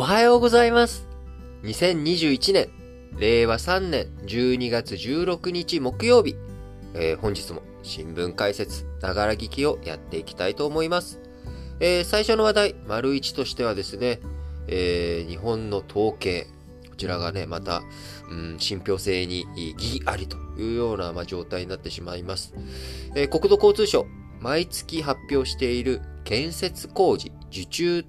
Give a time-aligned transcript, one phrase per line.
[0.00, 1.06] おはようございます。
[1.62, 2.70] 2021年、
[3.18, 6.36] 令和3年12月16日木曜日、
[6.94, 11.20] えー、本日も新聞解説、ながら聞きをやっていきたいと思います。
[11.80, 14.20] えー、最初の話題、丸一としてはですね、
[14.68, 16.46] えー、日本の統計、
[16.88, 17.82] こちらがね、また、
[18.30, 22.54] うん、信憑性に疑義ありというような、まあ、状態になってしまいます。
[23.14, 24.06] え国土交通省、
[24.40, 28.02] 毎月発表している建設工事受注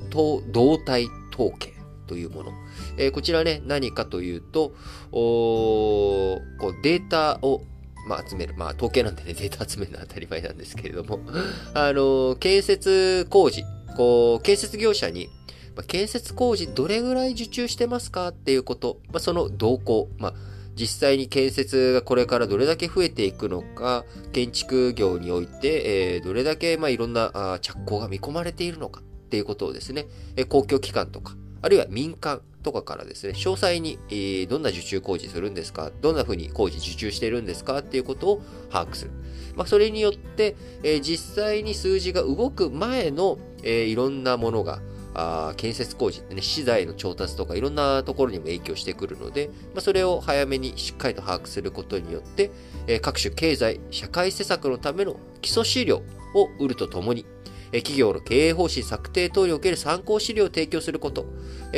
[0.54, 1.81] 動態統計
[2.12, 2.52] というもの。
[2.98, 4.74] えー、こちらね、何かというと、
[5.12, 7.62] こうデータを
[8.08, 8.56] まあ、集める。
[8.58, 11.20] まあ、統計なんでね、データ集めるのは当たり前なんですけれども、
[11.74, 13.64] あの、建設工事、
[13.96, 15.30] こう、建設業者に、
[15.76, 18.30] まあ、建設工事どれぐらい受注してますか？
[18.30, 20.34] っていうこと、まあ、その動向、まあ、
[20.76, 39.12] 実際に建設がこれからどれだけ増えていくのか、建築業において、えー、どれだけ、まあ、いろんなあ着工が見込まれているのかっていうことをですね、えー、公共機関とか、あるいは民間とかからですね、詳細に、えー、どんな受注工事するんですか、どんな風に工事受注してるんですかっていうことを把握する。
[39.56, 44.82] まあ、それによって、えー、実際に数字が動く前の、えー、いろんなものが、
[45.14, 52.52] あ建設工事ってね、資材の調達とかいろんなところにも影響してくるので、まあ、それを早めにしっかりと把握することによって、
[52.88, 56.02] えー、各種経済、社会施策のための基礎資料
[56.34, 57.26] を売るとともに、
[57.72, 61.26] 企業の経営方針策定等における参考資料を提供すること。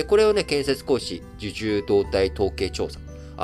[0.08, 3.00] これをね、建設講師受注動態統計調査、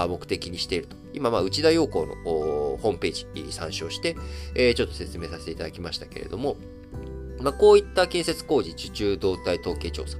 [0.08, 0.97] 目的にしていると。
[1.14, 4.16] 今、まあ、内田陽光のホームページ参照して、
[4.75, 6.58] ちょっと説明させていただきましたけれども、
[7.39, 10.17] まあ、こういった建設工事受注動態統計調査。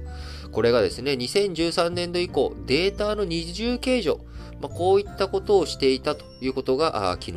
[0.52, 4.20] これがですね、2013年度以降、データの二重計上、
[4.60, 7.32] まあ、こういったことをしていたということが、昨日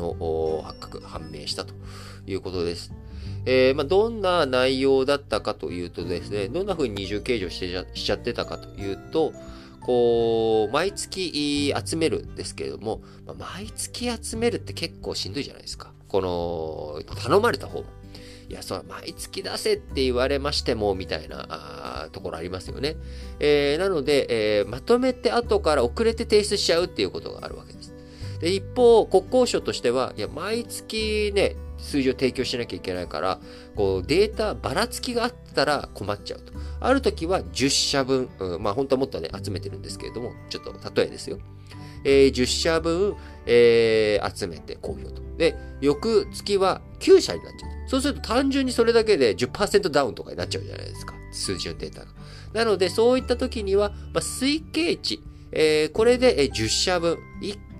[0.63, 1.73] 発覚、判明したと
[2.25, 2.91] いうことです。
[3.45, 9.33] えー、まあ、どんな内容だったかというとですね、どんな風に二重計上してしちゃってたかというと、
[9.81, 15.91] こう、毎月集めるんですけれども、まあ、毎月集めるって結構しんどいじゃないですか。
[16.07, 17.85] この、頼まれた方も。
[18.49, 22.95] いや、それ毎月出せって言われましても、みたいなところありますよね。
[23.39, 27.93] えー、なので、えー、まとめて後から遅れて提出しちゃうっていうことがあるわけです。
[28.39, 33.39] で、一方、国交省としては、いや、毎月ね、数字を提供しなきゃいけないから、
[33.75, 36.53] こうデータばらつきがあったら困っちゃうと。
[36.79, 41.37] ある時は10社分、うん、まあ本当はもっとね、集めてるんですけれども、ちょっと例えですよ。
[42.05, 45.21] えー、10社分、えー、集めて公表と。
[45.37, 47.89] で、翌月は9社になっちゃう。
[47.89, 51.13] そうすると単純にそれだけで10%ダウンとかになっちゃうじゃないですか。
[51.31, 52.07] 数字のデータが。
[52.53, 57.17] なので、そういった時には、まあ、推計値、えー、これで10社分、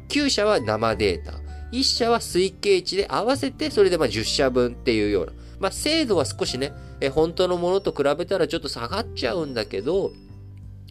[0.10, 1.43] 9社は生データ、
[1.74, 5.34] 1社は推計値で合わせて、それでまあ10社分っていうような。
[5.60, 10.12] まあ、精度は少しね、え本当のものと比べたらちょっと下がっちゃうんだけど、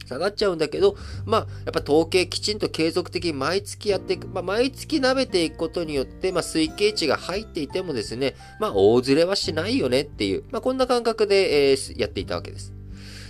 [0.07, 4.27] 下がっちゃうんだけど、まあ、やっぱ統計きちんと継続的に毎月やっていく。
[4.29, 12.73] まあ、毎月舐めていくことによって、まあ、推計値が入っていてもですね、まあ、大ずれはしないよねっていう、まあ、こんな感覚で、えー、やっていたわけです。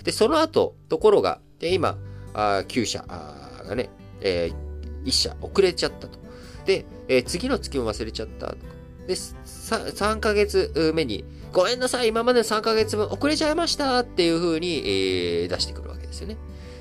[0.05, 1.99] で、その後、ところが、で今、
[2.35, 6.22] あ9社がね、えー、1社遅れちゃったと。
[6.67, 8.57] で、えー、次の月も忘れちゃったとか。
[9.07, 16.37] で、3ヶ月目に、ごめんなさい、今までの3ヶ月分遅れちゃいましたっていう風に、えー、出してくるわけですよね。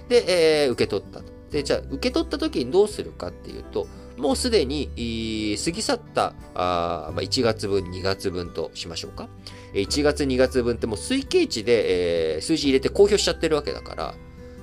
[0.07, 1.25] で、えー、受け取ったと。
[1.51, 3.87] で、じゃあ、受け取った時にどうするかっていうと、
[4.17, 4.87] もうすでに、
[5.63, 9.27] 過ぎ去ったあ、まあ、1月分、2月分としましょうか。
[9.73, 14.15] 1月、2月分ってもう推計値で、えー、数字入れて公表しちゃってるわけだから、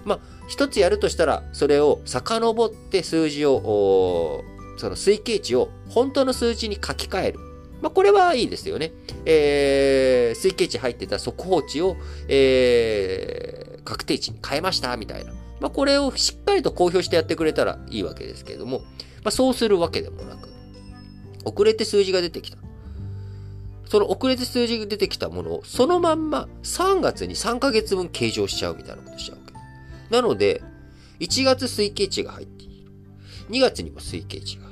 [0.04, 4.44] まあ、一つやるとしたら、それを遡って数字を、
[4.78, 7.40] その推計値を本当の数字に書き換える。
[7.82, 8.92] まあ、これはいいですよね。
[9.24, 11.96] えー、推計値入ってた速報値を、
[12.28, 15.32] えー、確定値に変えました、みたいな。
[15.60, 18.84] まあ、これをしっかりと公表してやってくれたらいいわけですけれども、ま
[19.26, 20.48] あ、そうするわけでもなく、
[21.44, 22.58] 遅れて数字が出てきた。
[23.86, 29.54] その遅れて数字が出てきたものを、そのまんま3月に3ヶ月分計上しちゃうみたいなことしちゃうわけ。
[30.14, 30.62] なので、
[31.20, 32.90] 1月推計値が入っている。
[33.50, 34.67] 2月にも推計値が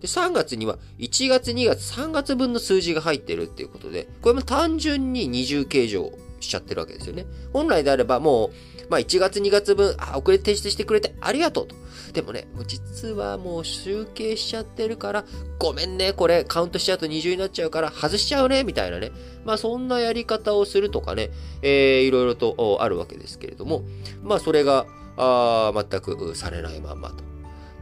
[0.00, 7.26] で、3月には1月、2月、3月分の数字が入ってるっていうことで、これも単純に二重計上しちゃってるわけですよね。
[7.52, 8.50] 本来であればもう、
[8.88, 11.76] まあ1月、2月分、あ、遅れて提出してくれてありがとうと。
[12.12, 15.24] でもね、もう実はもう集計しちゃってるから、
[15.58, 19.12] ごめんね、これカウントしちゃうと二重になっちゃうから外しちゃうね、みたいなね。
[19.44, 21.30] まあそんなやり方をするとかね、
[21.62, 23.82] えー、いろいろとあるわけですけれども、
[24.22, 24.86] まあそれが、
[25.20, 27.16] あ全くされないまんまと。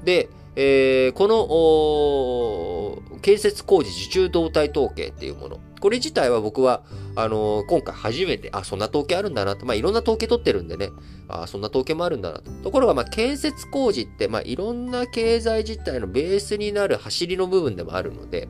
[0.05, 6.83] で、えー、この建設工事受注動態統計っていうもの、これ自体は僕は、
[7.15, 9.67] あのー、今回初めて、あ、そんな統計あるんだなと。
[9.67, 10.91] まあ、いろんな統計取ってるんでね。
[11.29, 12.51] あ、そんな統計もあるんだなと。
[12.65, 18.49] ところが、まあ、建設工事って、まあ、いろんな経済実態のベースになる走りの部分でもあるので、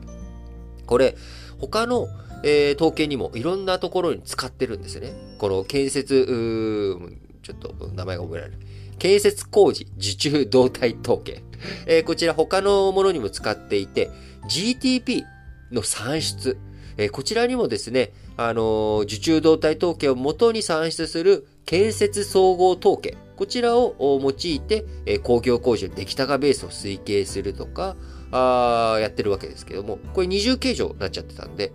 [0.85, 1.15] これ、
[1.59, 2.07] 他の、
[2.43, 5.11] えー、統計にもいろんなところに使ってるんですよね。
[5.37, 6.97] この建設、
[7.47, 8.59] ちょっと名前が覚えられない。
[8.99, 11.43] 建設工事受注動態統計。
[11.85, 14.09] えー、こちら他のものにも使っていて、
[14.49, 15.23] GTP
[15.71, 16.57] の算出。
[16.97, 23.17] えー、こちらにもですね、あのー、受注動態統計をもとに算出する建設総合統計。
[23.35, 27.95] こちらを用いて、えー、工業工事の出来高ベースを推計するとか、
[28.31, 31.71] あやってるわけですけども、これ二重計上になっちゃってたんで、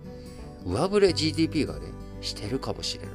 [0.65, 1.87] 上振れ GDP がね、
[2.21, 3.13] してるかもしれない。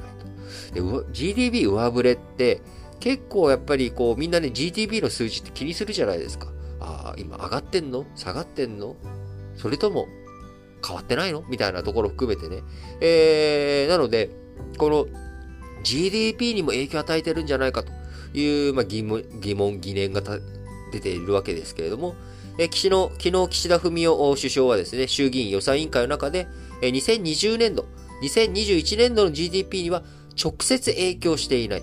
[0.72, 0.80] で、
[1.12, 2.62] GDP 上振れって、
[3.00, 6.48] 結構やっぱりこうみんなね GDP の数字って気にするじゃないですか。
[6.80, 8.06] ああ、今上がってんの？
[8.14, 8.96] 下がってんの？
[9.56, 10.06] それとも
[10.86, 11.44] 変わってないの？
[11.48, 12.62] みたいなところ含めてね。
[13.00, 14.30] えー、なので、
[14.76, 15.06] この
[15.82, 17.92] GDP にも影響を与えてるんじゃないかと
[18.36, 20.22] いう、まあ、疑問、疑問、疑念が
[20.92, 22.14] 出ているわけですけれども、
[22.58, 26.48] え岸の昨日岸田文雄首相はですね、衆議院予算委員会の中で、
[26.82, 27.86] え2020年度、
[28.22, 30.02] 2021年度の GDP には
[30.42, 31.82] 直接影響していない。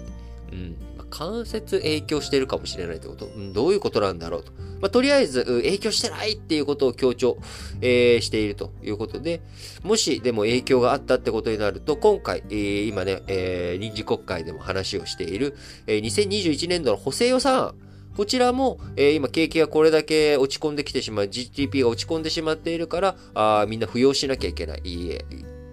[0.52, 0.76] うん、
[1.10, 4.52] 間接影響してるかもしれないってこと、うん、どういうことなんだろうと。
[4.82, 7.38] まあ、とりあえず、影響してないっていうことを強調、
[7.82, 9.42] えー、しているということで、
[9.84, 15.56] もしでも影響があったってことになると、今回、えー、今ね、えー、臨時国会でも話をしている、
[15.88, 17.76] えー、2021年度の補正予算、
[18.16, 24.82] こちらも、えー、今景気がこれだけ落ち込んできてしまう、GDP が落ち込んでしまっているから、あみんな扶養しなきゃいけない。
[24.84, 25.18] いい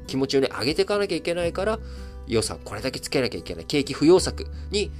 [0.06, 1.78] 気持ちをね、上げていかなきゃいけないから、
[2.32, 3.64] 予算これだけつけなきゃいけない。
[3.64, 4.90] 景気不要策に、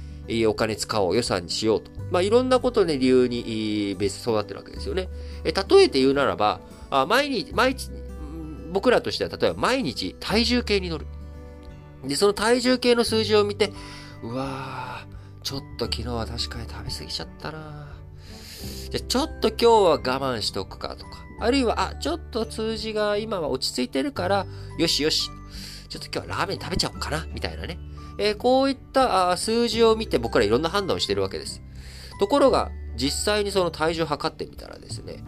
[0.47, 1.91] お金使おう、予算にしようと。
[2.11, 5.09] まあ、いろんなことね、理由に、ベース育ってるわけですよね。
[5.43, 7.89] え例えて言うならば、あ毎日、毎日、
[8.71, 11.07] 僕らとしては、例えば毎日体重計に乗る。
[12.05, 13.71] で、その体重計の数字を見て、
[14.23, 17.93] うわー、ちょっと昨日は確かに食べ過ぎちゃったな
[18.91, 21.23] じゃ、ちょっと今日は我慢しとくかとか。
[21.39, 24.45] あるいは、あ、ちょっと数字が今は落ち着いてるから、
[24.77, 25.29] よしよし。
[25.93, 27.77] ちょっと今日はラーメン食べちゃおうかなみたいなね。
[28.17, 31.61] えー、こういった数字を見て僕らいろんな判断をしてるわけです。
[32.19, 35.23] ところが、実際にその体重を測ってみたらですね、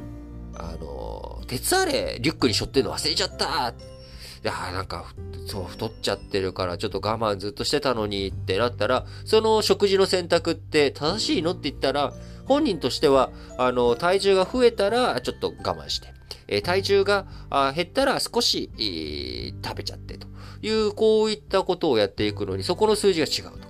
[0.56, 5.14] あのー、鉄あれリュックに背負ってるの忘れちゃったいやなんか、
[5.46, 12.12] そう、太っちゃってるから、ちょっと我慢ずっとしてたのにってなったら、その食事の選択って正しいのって言ったら、
[12.46, 13.30] 本人としては、
[13.60, 16.08] あの、体重が増えたら、ちょっと我慢して、
[16.48, 17.28] え、体重が
[17.76, 20.28] 減ったら少し、食べちゃってと。
[20.62, 23.68] いう、こういったことをやっていくのに、そこの数字が違うと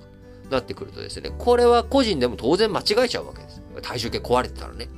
[0.49, 3.61] なってくるとですね、これは個人でも当然間違えちゃうわけです。
[3.81, 4.89] 体重計壊れてたらね。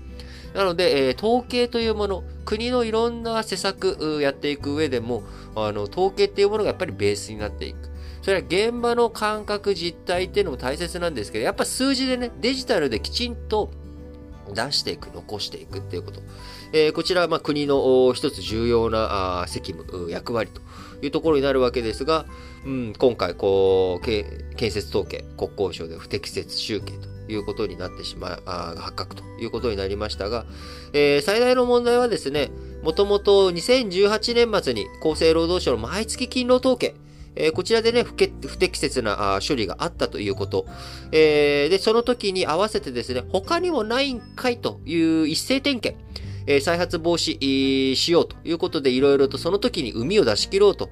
[0.53, 5.23] なので、えー、統計というもの、国のいろんな施策やっていく上でも、
[5.55, 7.89] あの、統計っていうものがやっぱりベースになっていく。
[8.21, 13.71] それは現場の感覚実態っていうのも大切なんですけど、やっぱ数字でね、デジタルできちんと
[14.53, 16.21] 出していく、残していくっていうこと。
[16.73, 20.61] えー、こちらはまあ国の一つ重要な責務、役割と
[21.01, 22.25] いうところになるわけですが、
[22.65, 30.45] うん、今回こう、建設統計、国交省で不適切集計ということになってしまう、発覚ということになりましたが、
[30.93, 32.49] えー、最大の問題はですね、
[32.83, 36.95] もともと2018年末に厚生労働省の毎月勤労統計、
[37.37, 38.13] えー、こちらでね不、
[38.47, 40.65] 不適切な処理があったということ。
[41.11, 46.03] えー、で、その時に合わせてですね、他にもないんかいという一斉点検。
[46.47, 50.89] え再発防止しようということで、いろいろとその時に海を出し切ろうと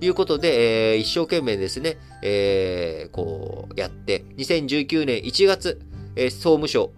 [0.00, 5.80] いうことで、え、一生懸命ですね、え、こうやって、2019年1月、
[6.14, 6.92] え、総務省、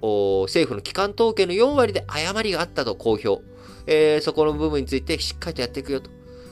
[0.47, 3.51] 政府の機関統計の4割で誤りがあったと公表。
[3.87, 6.11] えー、そこの部分についてしっかりとやっていくよと。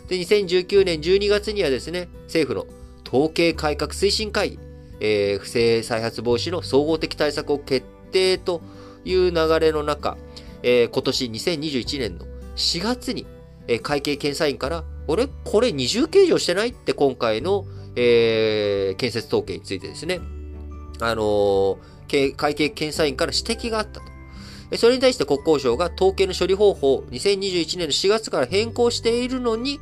[0.09, 2.67] で、2019年12月にはですね、政府の
[3.07, 4.59] 統計改革推進会議、
[5.00, 8.61] えー、不正再発防止の総合的対策を決定と
[9.05, 10.17] いう流れの中、
[10.62, 13.27] えー、今年2021年の4月に、
[13.67, 17.65] えー、会計検査院から、俺、これ二重計上してないって今回の、
[17.97, 20.21] えー、建設統計についてですね、
[21.00, 24.19] あのー、会計検査院から指摘があったと。
[24.77, 29.81] それに対して国交省が統計の処理方法を2021年の4月から変更しているのに、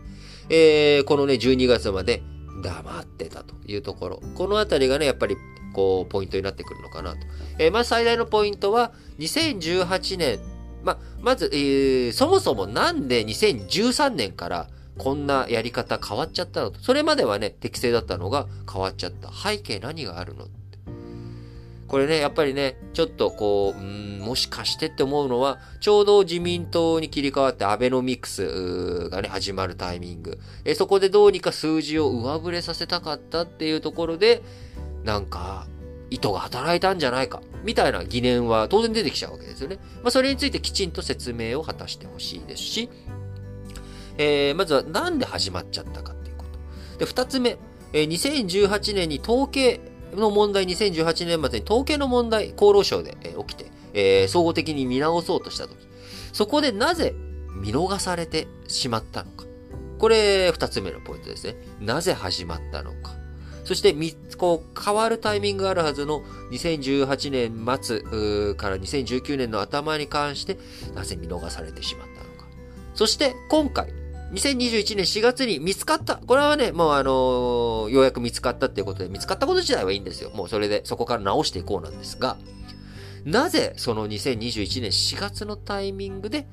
[0.48, 2.22] えー、このね、12月まで
[2.62, 4.22] 黙ってたというところ。
[4.34, 5.36] このあたりがね、やっぱり、
[5.74, 7.18] こう、ポイントになってくるのかなと。
[7.58, 10.38] えー、まず最大のポイントは、2018年
[10.82, 14.68] ままず、えー、そもそもなんで2013年から
[14.98, 16.72] こんなやり方変わっちゃったの。
[16.80, 19.30] それまではね、適正だったのが変わっちゃった。
[19.32, 20.56] 背景何があるのって。
[21.88, 30.38] これね、やっぱりね、ちょっとこう、うん、もしかしてって思うのは、ちょうど自民党に切り替わってアベノミクスがね、始まるタイミング。
[30.64, 34.42] えそこでどうにか数字を上振れさせたかったっていうところで、
[35.04, 35.66] なんか、
[36.10, 39.78] 意図が働いたんじゃないか、みたいな疑念は当然出てきちゃうわけですよね。
[40.02, 42.88] まあ、それについてきちんと説明を果たしてほしいですし、
[44.18, 46.98] えー、まずはなんで始まっちゃったかっていうこと。
[47.00, 47.58] で、二つ目、
[47.92, 49.80] えー、2018年に統計
[50.14, 55.78] の問題、2018年末に統計の問題、厚労省で、えー、起きて、えー、総合的に見直そうとしたとき、
[56.32, 57.16] そこでなぜ
[57.60, 59.44] 見逃されてしまったのか。
[59.98, 61.56] これ、二つ目のポイントですね。
[61.80, 63.25] なぜ始まったのか。
[63.66, 63.92] そして、
[64.38, 70.56] こう、変わるタイミングがあるはずの2018年末から2019年の頭に関して、
[70.94, 72.46] なぜ見逃されてしまったのか。
[72.94, 73.92] そして、今回、
[74.32, 76.16] 2021年4月に見つかった。
[76.16, 80.30] これはね、もうあのー、ようやく見つかったっていうことで、見つかったこと自体はいいんですよ。
[80.30, 82.36] もうそれで、そこから直していこうなんですが、
[83.24, 86.46] なぜその2021年4月のタイミングで、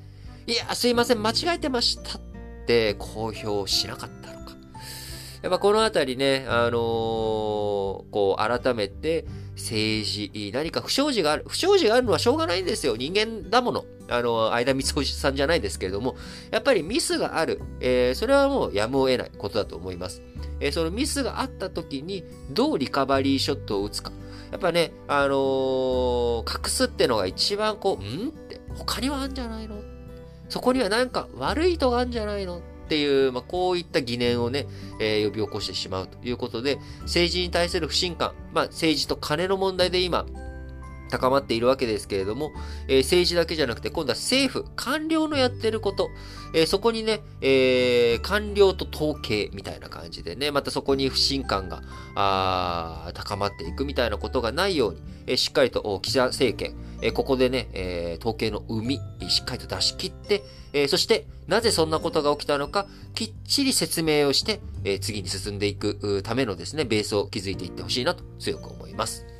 [0.48, 2.20] いや、すいません、間違えてましたっ
[2.66, 4.56] て公表しなかったのか。
[5.44, 11.44] やっぱこのあたりね、あのー、こう、改めて、政治、何か不祥事がある。
[11.46, 12.96] 不祥事があるのはしょうがないんですよ。
[12.96, 13.84] 人間だもの。
[14.08, 16.16] あの、間光星さんじゃないですけれども、
[16.50, 17.60] やっぱりミスがある。
[17.80, 20.22] えー、それはもうやむを得ないことだと思います。
[20.60, 24.12] えー、そのミスがあった時に、どうリカバリーショットを打つか。
[24.50, 29.76] やっぱね、あのー、隠すってのが一番こう、んって他にはあるんじゃないの
[30.48, 34.66] そこにはなんか悪い意図があるんじゃないのっていう、まあ、こういった疑念をね、
[35.00, 40.26] えー、呼び起こしてしまうということで、政治に対する不信感、まあ、政治と金の問題で今、
[41.10, 42.52] 高まっているわけですけれども、
[42.88, 46.10] えー、政治だけじゃなくて、今度は政府、官僚のやってること、
[46.54, 51.82] えー、そこにね、えー、官僚と統計みたいな感じでね、またそこに不信感が
[52.14, 60.42] あ高まっていくみたいなことがないように、えー、しっかりと岸田政権、えー、ここでね、えー、統計の生み、しっかりと出し切って、
[60.72, 69.33] えー、そしてなぜそんなことが起きたのか、きっちり説明をして、えー、次に進んでいくためのですね、ベースを築いていってほしいなと強く思います。